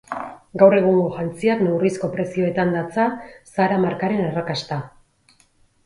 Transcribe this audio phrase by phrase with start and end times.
[0.61, 3.07] Gaur egungo jantziak neurrizko prezioetan datza
[3.55, 4.85] Zara markaren arrakasta.